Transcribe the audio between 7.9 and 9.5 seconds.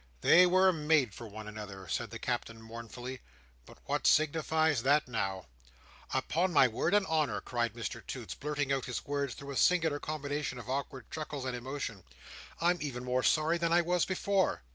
Toots, blurting out his words